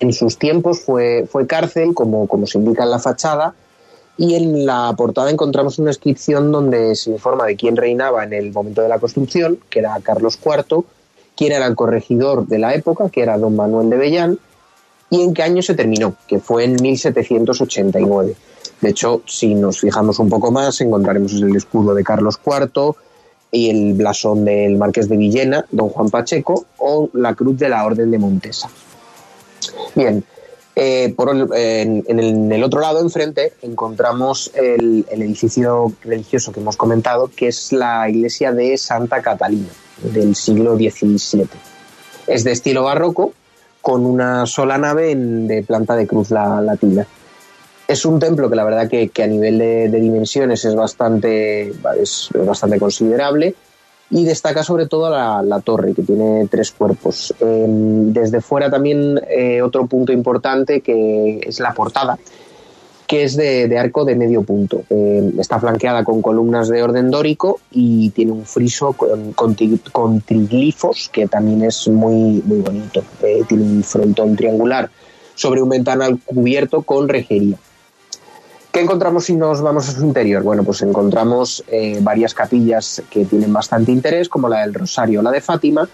en 0.00 0.12
sus 0.12 0.38
tiempos 0.38 0.80
fue, 0.80 1.26
fue 1.30 1.46
cárcel, 1.46 1.94
como, 1.94 2.26
como 2.26 2.46
se 2.46 2.58
indica 2.58 2.84
en 2.84 2.90
la 2.90 2.98
fachada, 2.98 3.54
y 4.16 4.34
en 4.34 4.66
la 4.66 4.94
portada 4.96 5.30
encontramos 5.30 5.78
una 5.78 5.90
inscripción 5.90 6.52
donde 6.52 6.94
se 6.96 7.10
informa 7.10 7.46
de 7.46 7.56
quién 7.56 7.76
reinaba 7.76 8.24
en 8.24 8.32
el 8.32 8.52
momento 8.52 8.82
de 8.82 8.88
la 8.88 8.98
construcción, 8.98 9.58
que 9.70 9.78
era 9.78 9.98
Carlos 10.02 10.38
IV, 10.44 10.84
quién 11.36 11.52
era 11.52 11.66
el 11.66 11.74
corregidor 11.74 12.46
de 12.46 12.58
la 12.58 12.74
época, 12.74 13.08
que 13.08 13.22
era 13.22 13.38
don 13.38 13.56
Manuel 13.56 13.90
de 13.90 13.96
Bellán, 13.96 14.38
y 15.10 15.22
en 15.22 15.34
qué 15.34 15.42
año 15.42 15.62
se 15.62 15.74
terminó, 15.74 16.14
que 16.26 16.38
fue 16.38 16.64
en 16.64 16.76
1789. 16.80 18.34
De 18.80 18.90
hecho, 18.90 19.22
si 19.26 19.54
nos 19.54 19.80
fijamos 19.80 20.18
un 20.18 20.28
poco 20.28 20.50
más, 20.50 20.80
encontraremos 20.80 21.32
el 21.34 21.54
escudo 21.54 21.94
de 21.94 22.02
Carlos 22.02 22.38
IV 22.44 22.94
y 23.50 23.70
el 23.70 23.94
blasón 23.94 24.44
del 24.44 24.76
Marqués 24.76 25.08
de 25.08 25.16
Villena, 25.16 25.64
don 25.70 25.90
Juan 25.90 26.10
Pacheco, 26.10 26.66
o 26.78 27.10
la 27.12 27.34
cruz 27.34 27.58
de 27.58 27.68
la 27.68 27.84
Orden 27.84 28.10
de 28.10 28.18
Montesa. 28.18 28.70
Bien, 29.94 30.24
eh, 30.74 31.12
por 31.14 31.30
en, 31.54 32.52
el, 32.52 32.64
otro 32.64 32.80
lado, 32.80 33.00
enfrente, 33.00 33.52
encontramos 33.60 34.50
el, 34.54 35.04
edificio 35.10 35.92
religioso 36.02 36.50
que 36.52 36.60
hemos 36.60 36.76
comentado, 36.76 37.30
que 37.34 37.48
es 37.48 37.72
la 37.72 38.08
iglesia 38.08 38.52
de 38.52 38.78
Santa 38.78 39.20
Catalina, 39.20 39.68
del 40.02 40.34
siglo 40.34 40.76
XVII. 40.76 41.46
Es 42.26 42.44
de 42.44 42.52
estilo 42.52 42.84
barroco, 42.84 43.34
con 43.82 44.06
una 44.06 44.46
sola 44.46 44.78
nave 44.78 45.14
de 45.14 45.62
planta 45.62 45.94
de 45.94 46.06
cruz 46.06 46.30
latina. 46.30 47.06
Es 47.86 48.06
un 48.06 48.18
templo 48.18 48.48
que 48.48 48.56
la 48.56 48.64
verdad 48.64 48.88
que, 48.88 49.10
a 49.22 49.26
nivel 49.26 49.58
de, 49.58 49.88
dimensiones 49.88 50.64
es 50.64 50.74
bastante, 50.74 51.72
es 52.00 52.30
bastante 52.32 52.78
considerable 52.78 53.54
y 54.12 54.24
destaca 54.24 54.62
sobre 54.62 54.86
todo 54.86 55.08
la, 55.10 55.60
torre, 55.64 55.94
que 55.94 56.02
tiene 56.02 56.46
tres 56.48 56.70
cuerpos. 56.70 57.34
Em, 57.40 58.12
desde 58.12 58.42
fuera 58.42 58.70
también 58.70 59.18
eh, 59.26 59.62
otro 59.62 59.86
punto 59.86 60.12
importante 60.12 60.82
que 60.82 61.40
es 61.42 61.58
la 61.60 61.72
portada, 61.72 62.18
que 63.06 63.24
es 63.24 63.36
de, 63.36 63.78
arco 63.78 64.04
de 64.04 64.14
medio 64.14 64.42
punto. 64.42 64.82
Em, 64.90 65.40
está 65.40 65.58
flanqueada 65.58 66.04
con 66.04 66.20
columnas 66.20 66.68
de 66.68 66.82
orden 66.82 67.10
dórico 67.10 67.60
y 67.70 68.10
tiene 68.10 68.32
un 68.32 68.44
friso 68.44 68.92
con, 68.92 69.32
con, 69.32 70.20
triglifos, 70.20 71.08
que 71.10 71.26
también 71.26 71.62
es 71.62 71.88
muy, 71.88 72.42
muy 72.44 72.58
bonito. 72.58 73.02
Eh, 73.22 73.44
tiene 73.48 73.64
un 73.64 73.82
frontón 73.82 74.36
triangular 74.36 74.90
sobre 75.34 75.62
un 75.62 75.70
ventanal 75.70 76.20
cubierto 76.22 76.82
con 76.82 77.08
rejería. 77.08 77.56
¿Qué 78.72 78.80
encontramos 78.80 79.26
si 79.26 79.36
nos 79.36 79.60
vamos 79.60 79.86
a 79.90 79.92
su 79.92 80.02
interior? 80.02 80.42
Bueno, 80.42 80.64
pues 80.64 80.80
encontramos 80.80 81.62
eh, 81.68 81.98
varias 82.00 82.32
capillas 82.32 83.02
que 83.10 83.26
tienen 83.26 83.52
bastante 83.52 83.92
interés, 83.92 84.30
como 84.30 84.48
la 84.48 84.62
del 84.62 84.72
Rosario 84.72 85.20
o 85.20 85.22
la 85.22 85.30
de 85.30 85.42
Fátima. 85.42 85.86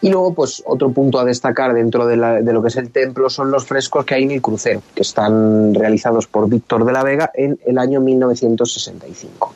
Y 0.00 0.08
luego, 0.08 0.32
pues 0.32 0.62
otro 0.64 0.90
punto 0.90 1.18
a 1.18 1.24
destacar 1.26 1.74
dentro 1.74 2.06
de, 2.06 2.16
lo 2.16 2.62
que 2.62 2.68
es 2.68 2.76
el 2.76 2.90
templo 2.90 3.28
son 3.28 3.50
los 3.50 3.66
frescos 3.66 4.06
que 4.06 4.14
hay 4.14 4.22
en 4.22 4.30
el 4.30 4.40
crucero, 4.40 4.80
que 4.94 5.02
están 5.02 5.74
realizados 5.74 6.26
por 6.26 6.48
Víctor 6.48 6.86
de 6.86 6.92
la 6.92 7.02
Vega 7.02 7.30
en 7.34 7.58
el 7.66 7.76
año 7.76 8.00
1965. 8.00 9.52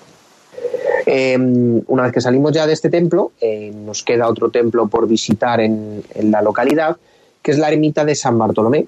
Em, 1.06 1.80
una 1.86 2.02
vez 2.02 2.12
que 2.12 2.20
salimos 2.20 2.52
ya 2.52 2.66
de 2.66 2.74
este 2.74 2.90
templo, 2.90 3.32
eh, 3.40 3.72
nos 3.74 4.02
queda 4.02 4.28
otro 4.28 4.50
templo 4.50 4.88
por 4.88 5.08
visitar 5.08 5.58
en, 5.62 6.02
en 6.14 6.30
la 6.30 6.42
localidad, 6.42 6.98
que 7.40 7.52
es 7.52 7.58
la 7.58 7.70
ermita 7.70 8.04
de 8.04 8.14
San 8.14 8.36
Bartolomé, 8.36 8.86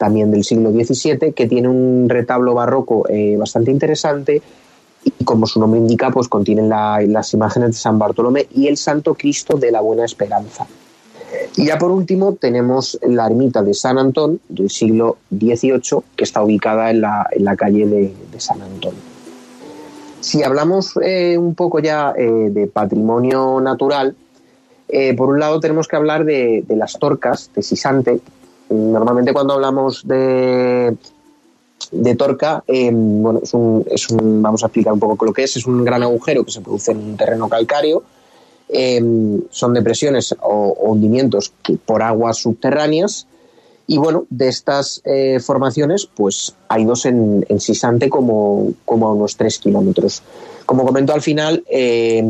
también 0.00 0.30
del 0.30 0.44
siglo 0.44 0.70
XVII, 0.70 1.34
que 1.34 1.46
tiene 1.46 1.68
un 1.68 2.08
retablo 2.08 2.54
barroco 2.54 3.06
eh, 3.10 3.36
bastante 3.36 3.70
interesante 3.70 4.40
y 5.04 5.24
como 5.24 5.46
su 5.46 5.60
nombre 5.60 5.78
indica, 5.78 6.10
pues 6.10 6.26
contienen 6.26 6.70
las 6.70 7.34
imágenes 7.34 7.72
de 7.72 7.74
San 7.74 7.98
Bartolomé 7.98 8.46
y 8.50 8.68
el 8.68 8.78
Santo 8.78 9.14
Cristo 9.14 9.58
de 9.58 9.70
la 9.70 9.82
Buena 9.82 10.06
Esperanza. 10.06 10.66
Y 11.54 11.66
ya 11.66 11.76
por 11.76 11.90
último 11.90 12.32
tenemos 12.32 12.98
la 13.02 13.26
ermita 13.26 13.62
de 13.62 13.74
San 13.74 13.98
Antón 13.98 14.40
del 14.48 14.70
siglo 14.70 15.18
XVIII, 15.38 16.00
que 16.16 16.24
está 16.24 16.42
ubicada 16.42 16.90
en 16.90 17.02
la, 17.02 17.56
calle 17.58 17.84
de, 17.84 18.14
San 18.38 18.62
Antón. 18.62 18.94
Si 20.20 20.42
hablamos 20.42 20.98
eh, 21.02 21.36
un 21.36 21.54
poco 21.54 21.78
ya 21.78 22.14
eh, 22.16 22.48
de 22.50 22.66
patrimonio 22.68 23.60
natural, 23.60 24.16
por 25.16 25.28
un 25.28 25.38
lado 25.38 25.60
tenemos 25.60 25.86
que 25.86 25.94
hablar 25.94 26.24
de, 26.24 26.64
de 26.66 26.76
las 26.76 26.98
torcas 26.98 27.50
de 27.54 27.62
Sisante, 27.62 28.20
Normalmente 28.70 29.32
cuando 29.32 29.54
hablamos 29.54 30.06
de, 30.06 30.96
de 31.90 32.14
torca, 32.14 32.62
em, 32.66 33.22
bueno, 33.22 33.40
es 33.42 33.52
un, 33.52 33.84
es 33.90 34.08
un, 34.10 34.40
vamos 34.42 34.62
a 34.62 34.66
explicar 34.66 34.92
un 34.92 35.00
poco 35.00 35.24
lo 35.24 35.32
que 35.32 35.44
es, 35.44 35.56
es 35.56 35.66
un 35.66 35.84
gran 35.84 36.02
agujero 36.02 36.44
que 36.44 36.52
se 36.52 36.60
produce 36.60 36.92
en 36.92 36.98
un 36.98 37.16
terreno 37.16 37.48
calcáreo, 37.48 38.04
em, 38.68 39.42
son 39.50 39.74
depresiones 39.74 40.34
o, 40.40 40.76
hundimientos 40.80 41.52
por 41.84 42.02
aguas 42.02 42.38
subterráneas, 42.38 43.26
y 43.88 43.98
bueno, 43.98 44.24
de 44.30 44.46
estas 44.46 45.02
eh, 45.04 45.40
formaciones, 45.40 46.06
pues 46.06 46.54
hay 46.68 46.84
dos 46.84 47.06
en, 47.06 47.44
en 47.48 47.58
Sisante 47.58 48.08
como, 48.08 48.72
como 48.84 49.08
a 49.08 49.14
unos 49.14 49.36
tres 49.36 49.58
kilómetros. 49.58 50.22
Como 50.64 50.86
comentó 50.86 51.12
al 51.12 51.22
final, 51.22 51.64
em, 51.68 52.28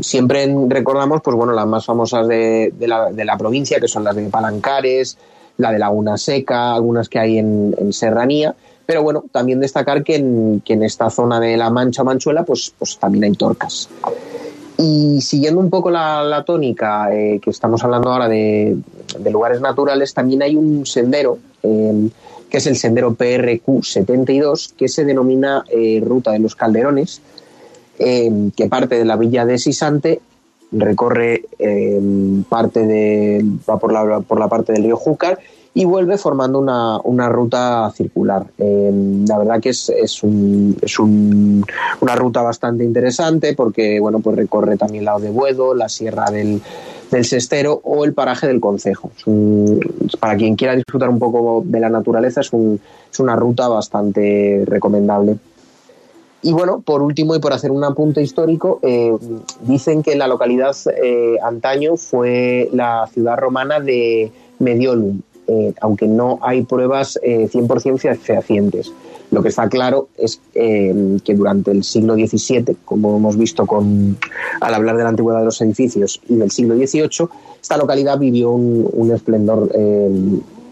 siempre 0.00 0.52
recordamos, 0.68 1.20
pues 1.22 1.36
bueno, 1.36 1.52
las 1.52 1.66
más 1.66 1.84
famosas 1.84 2.26
de, 2.28 2.72
la, 2.80 3.38
provincia, 3.38 3.80
que 3.80 3.88
son 3.88 4.04
las 4.04 4.16
de 4.16 4.24
Palancares, 4.28 5.18
la 5.58 5.72
de 5.72 5.78
Laguna 5.78 6.16
Seca, 6.16 6.74
algunas 6.74 7.08
que 7.08 7.18
hay 7.18 7.38
en, 7.38 7.92
Serranía, 7.92 8.54
pero 8.86 9.02
bueno, 9.02 9.24
también 9.32 9.60
destacar 9.60 10.04
que 10.04 10.16
en, 10.16 10.82
esta 10.82 11.10
zona 11.10 11.40
de 11.40 11.56
la 11.56 11.70
Mancha 11.70 12.04
Manchuela, 12.04 12.44
pues, 12.44 12.72
pues 12.78 12.98
también 12.98 13.24
hay 13.24 13.32
torcas. 13.32 13.88
Y 14.76 15.20
siguiendo 15.20 15.60
un 15.60 15.70
poco 15.70 15.90
la, 15.90 16.42
tónica 16.44 17.14
eh, 17.14 17.38
que 17.40 17.50
estamos 17.50 17.82
hablando 17.84 18.10
ahora 18.10 18.28
de, 18.28 18.76
lugares 19.30 19.60
naturales, 19.60 20.12
también 20.12 20.42
hay 20.42 20.56
un 20.56 20.84
sendero, 20.84 21.38
eh, 21.62 22.08
que 22.50 22.58
es 22.58 22.66
el 22.66 22.76
sendero 22.76 23.14
PRQ 23.14 23.84
72, 23.84 24.74
que 24.76 24.88
se 24.88 25.04
denomina 25.04 25.64
eh, 25.68 26.02
Ruta 26.04 26.32
de 26.32 26.40
los 26.40 26.56
Calderones, 26.56 27.22
que 27.98 28.66
parte 28.68 28.96
de 28.96 29.04
la 29.04 29.16
villa 29.16 29.44
de 29.46 29.58
Sisante, 29.58 30.20
recorre 30.72 31.44
em, 31.58 32.42
parte 32.44 32.86
de, 32.86 33.44
va 33.68 33.78
por 33.78 33.92
la, 33.92 34.20
por 34.20 34.38
la 34.38 34.48
parte 34.48 34.72
del 34.72 34.84
río 34.84 34.96
Júcar 34.96 35.38
y 35.72 35.84
vuelve 35.84 36.18
formando 36.18 36.58
una, 36.58 37.00
una 37.00 37.28
ruta 37.28 37.90
circular. 37.94 38.46
Em, 38.58 39.24
la 39.26 39.38
verdad 39.38 39.60
que 39.60 39.70
es, 39.70 39.88
es, 39.88 40.22
un, 40.22 40.76
es 40.80 40.98
un, 40.98 41.64
una 42.00 42.14
ruta 42.14 42.42
bastante 42.42 42.84
interesante 42.84 43.54
porque 43.54 43.98
bueno, 44.00 44.20
pues 44.20 44.36
recorre 44.36 44.76
también 44.76 45.04
lado 45.04 45.20
de 45.20 45.30
Buedo, 45.30 45.74
la 45.74 45.88
sierra 45.88 46.30
del, 46.30 46.60
del 47.10 47.24
Sestero 47.24 47.80
o 47.82 48.04
el 48.04 48.12
paraje 48.12 48.46
del 48.46 48.60
Concejo. 48.60 49.10
para 50.20 50.36
quien 50.36 50.54
quiera 50.54 50.76
disfrutar 50.76 51.08
un 51.08 51.18
poco 51.18 51.62
de 51.64 51.80
la 51.80 51.88
naturaleza 51.88 52.40
es, 52.40 52.52
un, 52.52 52.80
es 53.12 53.20
una 53.20 53.34
ruta 53.34 53.68
bastante 53.68 54.64
recomendable. 54.66 55.36
Y 56.44 56.52
bueno, 56.52 56.82
por 56.82 57.00
último 57.00 57.34
y 57.34 57.38
por 57.38 57.54
hacer 57.54 57.70
un 57.70 57.84
apunte 57.84 58.20
histórico, 58.20 58.78
eh, 58.82 59.16
dicen 59.62 60.02
que 60.02 60.14
la 60.14 60.28
localidad 60.28 60.76
eh, 61.02 61.38
antaño 61.42 61.96
fue 61.96 62.68
la 62.70 63.08
ciudad 63.10 63.38
romana 63.38 63.80
de 63.80 64.30
Mediolum, 64.58 65.22
eh, 65.48 65.72
aunque 65.80 66.06
no 66.06 66.38
hay 66.42 66.62
pruebas 66.64 67.18
100% 67.22 68.18
fehacientes. 68.18 68.92
Lo 69.30 69.42
que 69.42 69.48
está 69.48 69.70
claro 69.70 70.08
es 70.18 70.38
que 70.52 71.34
durante 71.34 71.70
el 71.70 71.82
siglo 71.82 72.14
XVII, 72.14 72.76
como 72.84 73.16
hemos 73.16 73.38
visto 73.38 73.64
con, 73.64 74.18
al 74.60 74.74
hablar 74.74 74.98
de 74.98 75.02
la 75.02 75.08
antigüedad 75.08 75.38
de 75.38 75.46
los 75.46 75.60
edificios, 75.62 76.20
y 76.28 76.36
del 76.36 76.50
siglo 76.50 76.76
XVIII, 76.76 77.26
esta 77.60 77.78
localidad 77.78 78.18
vivió 78.18 78.50
un, 78.50 78.86
un 78.92 79.12
esplendor 79.12 79.70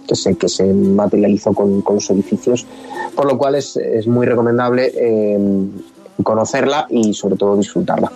que 0.07 0.15
se, 0.15 0.35
que 0.35 0.49
se 0.49 0.65
materializó 0.73 1.53
con, 1.53 1.83
los 1.87 2.11
edificios, 2.11 2.67
por 3.15 3.27
lo 3.27 3.39
cual 3.39 3.55
es, 3.55 3.77
es 3.77 4.07
muy 4.07 4.27
recomendable 4.27 4.93
eh, 4.95 5.39
conocerla 6.23 6.87
y 6.91 7.15
sobre 7.15 7.37
todo 7.37 7.57
disfrutarla. 7.57 8.11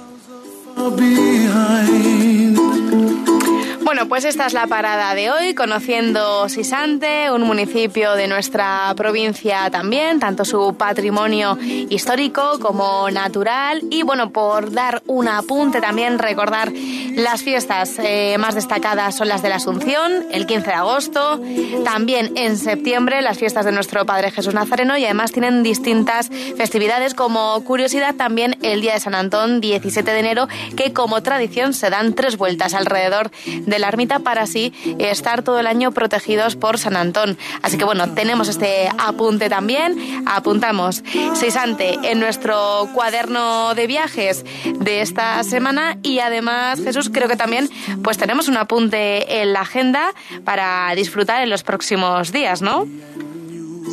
Bueno, 3.96 4.10
pues 4.10 4.26
esta 4.26 4.44
es 4.44 4.52
la 4.52 4.66
parada 4.66 5.14
de 5.14 5.30
hoy, 5.30 5.54
conociendo 5.54 6.50
Sisante, 6.50 7.30
un 7.30 7.44
municipio 7.44 8.12
de 8.12 8.28
nuestra 8.28 8.92
provincia 8.94 9.70
también, 9.70 10.20
tanto 10.20 10.44
su 10.44 10.74
patrimonio 10.76 11.56
histórico 11.62 12.58
como 12.60 13.10
natural. 13.10 13.80
Y 13.90 14.02
bueno, 14.02 14.28
por 14.32 14.70
dar 14.70 15.02
un 15.06 15.28
apunte 15.28 15.80
también, 15.80 16.18
recordar 16.18 16.70
las 17.14 17.42
fiestas 17.42 17.94
eh, 17.98 18.36
más 18.36 18.54
destacadas 18.54 19.16
son 19.16 19.28
las 19.28 19.40
de 19.40 19.48
la 19.48 19.56
Asunción, 19.56 20.26
el 20.30 20.44
15 20.44 20.66
de 20.66 20.74
agosto, 20.74 21.40
también 21.82 22.36
en 22.36 22.58
septiembre 22.58 23.22
las 23.22 23.38
fiestas 23.38 23.64
de 23.64 23.72
nuestro 23.72 24.04
Padre 24.04 24.30
Jesús 24.30 24.52
Nazareno 24.52 24.98
y 24.98 25.06
además 25.06 25.32
tienen 25.32 25.62
distintas 25.62 26.28
festividades 26.58 27.14
como 27.14 27.64
curiosidad 27.64 28.14
también 28.14 28.58
el 28.60 28.82
Día 28.82 28.92
de 28.92 29.00
San 29.00 29.14
Antón, 29.14 29.62
17 29.62 30.12
de 30.12 30.18
enero, 30.18 30.48
que 30.76 30.92
como 30.92 31.22
tradición 31.22 31.72
se 31.72 31.88
dan 31.88 32.12
tres 32.12 32.36
vueltas 32.36 32.74
alrededor 32.74 33.30
de 33.46 33.78
la 33.78 33.85
ermita 33.88 34.20
para 34.20 34.42
así 34.42 34.72
estar 34.98 35.42
todo 35.42 35.58
el 35.58 35.66
año 35.66 35.92
protegidos 35.92 36.56
por 36.56 36.78
San 36.78 36.96
Antón. 36.96 37.36
Así 37.62 37.78
que 37.78 37.84
bueno, 37.84 38.12
tenemos 38.14 38.48
este 38.48 38.88
apunte 38.98 39.48
también. 39.48 40.24
Apuntamos 40.26 41.02
Seisante 41.34 41.98
en 42.02 42.20
nuestro 42.20 42.88
cuaderno 42.94 43.74
de 43.74 43.86
viajes 43.86 44.44
de 44.80 45.00
esta 45.00 45.42
semana 45.44 45.98
y 46.02 46.18
además, 46.20 46.80
Jesús, 46.80 47.10
creo 47.12 47.28
que 47.28 47.36
también 47.36 47.68
pues 48.02 48.18
tenemos 48.18 48.48
un 48.48 48.56
apunte 48.56 49.42
en 49.42 49.52
la 49.52 49.60
agenda 49.60 50.12
para 50.44 50.92
disfrutar 50.94 51.42
en 51.42 51.50
los 51.50 51.62
próximos 51.62 52.32
días, 52.32 52.62
¿no? 52.62 52.86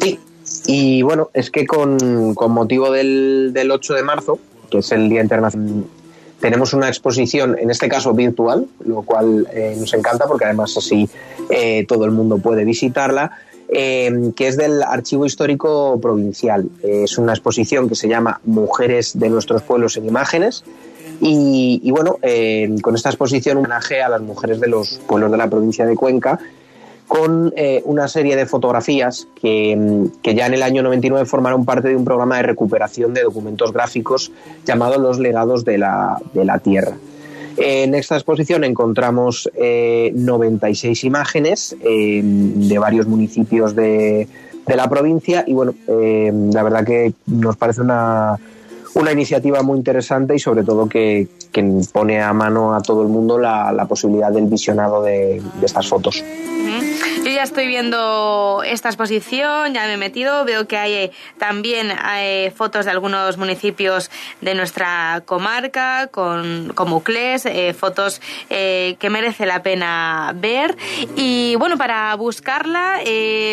Sí, 0.02 0.20
y 0.66 1.02
bueno, 1.02 1.30
es 1.34 1.52
que 1.52 1.66
con, 1.66 1.98
motivo 2.50 2.92
del, 2.92 3.52
del 3.54 3.72
8 3.72 3.94
de 3.94 4.04
marzo, 4.04 4.40
que 4.70 4.80
es 4.80 4.92
el 4.92 5.10
Día 5.10 5.22
Internacional 5.22 5.86
tenemos 6.44 6.74
una 6.74 6.90
exposición, 6.90 7.58
en 7.58 7.72
este 7.72 7.88
caso 7.88 8.14
virtual, 8.14 8.68
lo 8.86 9.04
cual 9.04 9.48
eh, 9.54 9.78
nos 9.80 9.94
encanta 9.94 10.28
porque 10.28 10.44
además 10.44 10.76
así 10.76 11.08
eh, 11.50 11.86
todo 11.88 12.04
el 12.04 12.12
mundo 12.12 12.38
puede 12.38 12.66
visitarla. 12.66 13.32
que 13.70 14.48
es 14.50 14.58
del 14.58 14.84
Archivo 14.84 15.26
Histórico 15.26 15.98
Provincial. 16.02 16.70
es 16.84 17.18
una 17.18 17.32
exposición 17.32 17.88
que 17.88 17.96
se 17.96 18.10
llama 18.10 18.42
Mujeres 18.44 19.18
de 19.18 19.30
nuestros 19.30 19.62
pueblos 19.62 19.96
en 19.96 20.06
imágenes. 20.06 20.66
Y, 21.22 21.90
bueno, 21.90 22.18
con 22.82 22.96
esta 22.96 23.10
exposición 23.10 23.58
homenaje 23.58 24.02
a 24.02 24.10
las 24.10 24.22
mujeres 24.22 24.60
de 24.60 24.68
los 24.68 25.00
pueblos 25.08 25.32
de 25.32 25.38
la 25.38 25.48
provincia 25.50 25.86
de 25.86 25.96
Cuenca 25.96 26.40
con 27.14 27.54
eh, 27.56 27.84
una 27.86 28.08
serie 28.08 28.36
de 28.36 28.48
fotografías 28.48 29.28
que, 29.40 29.78
ya 30.24 30.48
en 30.48 30.54
el 30.56 30.64
año 30.64 30.82
99 30.82 31.28
formaron 31.28 31.64
parte 31.64 31.90
de 31.90 31.96
un 31.96 32.04
programa 32.04 32.38
de 32.38 32.42
recuperación 32.42 33.14
de 33.14 33.22
documentos 33.22 33.72
gráficos 33.72 34.32
llamado 34.66 34.98
Los 34.98 35.20
legados 35.20 35.64
de 35.64 35.78
la, 35.78 36.20
Tierra. 36.64 36.98
En 37.58 37.94
esta 37.94 38.16
exposición 38.16 38.64
encontramos 38.64 39.48
96 39.56 41.04
eh, 41.04 41.06
imágenes 41.08 41.78
eh, 41.82 42.22
de 42.24 42.80
varios 42.80 43.06
municipios 43.06 43.76
de, 43.76 44.28
la 44.66 44.90
provincia 44.90 45.44
y 45.46 45.54
bueno, 45.54 45.76
la 45.88 46.64
verdad 46.64 46.84
que 46.84 47.14
nos 47.28 47.58
parece 47.58 47.82
una, 47.82 48.40
iniciativa 49.12 49.62
muy 49.62 49.78
interesante 49.78 50.36
y 50.36 50.40
sobre 50.40 50.64
todo 50.64 50.90
que, 50.90 51.28
pone 51.92 52.20
a 52.24 52.34
mano 52.34 52.74
a 52.74 52.82
todo 52.82 53.04
el 53.04 53.10
mundo 53.10 53.38
la, 53.38 53.86
posibilidad 53.88 54.32
del 54.32 54.48
visionado 54.48 55.04
de 55.04 55.44
estas 55.62 55.88
fotos. 55.88 56.24
Estoy 57.44 57.68
viendo 57.68 58.64
esta 58.66 58.90
exposición, 58.90 59.74
ya 59.74 59.86
me 59.86 59.94
he 59.94 59.98
metido, 59.98 60.46
veo 60.46 60.68
que 60.68 60.78
hay 60.78 60.94
eh, 60.94 61.12
también 61.38 61.94
fotos 62.56 62.86
de 62.86 62.92
algunos 62.92 63.38
municipios 63.38 64.10
de 64.42 64.56
nuestra 64.56 65.22
comarca, 65.26 66.08
con, 66.08 66.74
Clés, 67.04 67.46
eh, 67.46 67.74
fotos 67.74 68.22
eh, 68.50 68.96
que 69.00 69.10
merece 69.10 69.46
la 69.46 69.62
pena 69.62 70.32
ver. 70.36 70.78
Y 71.16 71.56
bueno, 71.58 71.78
para 71.78 72.16
buscarla 72.16 73.00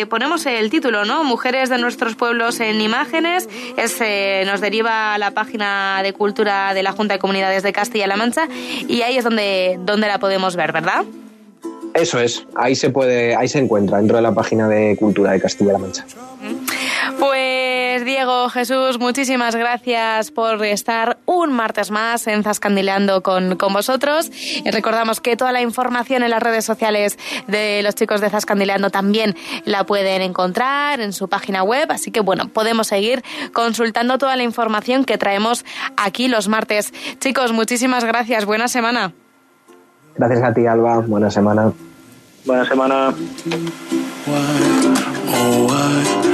ponemos 0.09 0.45
el 0.45 0.69
título, 0.69 1.05
¿no? 1.05 1.23
Mujeres 1.23 1.69
de 1.69 1.77
nuestros 1.77 2.15
pueblos 2.15 2.59
en 2.59 2.81
imágenes. 2.81 3.49
Es, 3.77 3.99
nos 4.45 4.61
deriva 4.61 5.13
a 5.13 5.17
la 5.17 5.31
página 5.31 6.01
de 6.03 6.13
cultura 6.13 6.73
de 6.73 6.83
la 6.83 6.91
Junta 6.91 7.15
de 7.15 7.19
Comunidades 7.19 7.63
de 7.63 7.73
Castilla-La 7.73 8.15
Mancha 8.15 8.47
y 8.87 9.01
ahí 9.01 9.17
es 9.17 9.23
donde, 9.23 9.77
donde 9.81 10.07
la 10.07 10.19
podemos 10.19 10.55
ver, 10.55 10.71
¿verdad? 10.71 11.03
Eso 11.93 12.19
es, 12.19 12.45
ahí 12.55 12.75
se 12.75 12.89
puede, 12.89 13.35
ahí 13.35 13.47
se 13.47 13.59
encuentra, 13.59 13.97
dentro 13.97 14.17
de 14.17 14.23
la 14.23 14.33
página 14.33 14.67
de 14.67 14.95
Cultura 14.97 15.31
de 15.31 15.41
Castilla-La 15.41 15.77
Mancha. 15.77 16.05
Pues 17.19 18.05
Diego, 18.05 18.49
Jesús, 18.49 18.97
muchísimas 18.99 19.55
gracias 19.55 20.31
por 20.31 20.63
estar 20.65 21.17
un 21.25 21.51
martes 21.51 21.91
más 21.91 22.25
en 22.27 22.43
Zascandileando 22.43 23.21
con, 23.21 23.57
con 23.57 23.73
vosotros. 23.73 24.31
Recordamos 24.65 25.19
que 25.19 25.35
toda 25.35 25.51
la 25.51 25.61
información 25.61 26.23
en 26.23 26.31
las 26.31 26.41
redes 26.41 26.65
sociales 26.65 27.19
de 27.47 27.81
los 27.83 27.95
chicos 27.95 28.21
de 28.21 28.29
Zascandileando 28.29 28.89
también 28.89 29.35
la 29.65 29.85
pueden 29.85 30.21
encontrar 30.21 31.01
en 31.01 31.13
su 31.13 31.27
página 31.27 31.63
web, 31.63 31.91
así 31.91 32.11
que 32.11 32.21
bueno, 32.21 32.47
podemos 32.47 32.87
seguir 32.87 33.23
consultando 33.53 34.17
toda 34.17 34.35
la 34.35 34.43
información 34.43 35.03
que 35.03 35.17
traemos 35.17 35.65
aquí 35.97 36.27
los 36.27 36.47
martes. 36.47 36.93
Chicos, 37.19 37.51
muchísimas 37.51 38.05
gracias, 38.05 38.45
buena 38.45 38.67
semana. 38.67 39.13
Gracias 40.15 40.43
a 40.43 40.53
ti, 40.53 40.65
Alba. 40.65 40.99
Buena 40.99 41.29
semana. 41.29 41.71
Buena 42.45 42.65
semana. 42.65 43.13
Oh, 45.33 46.10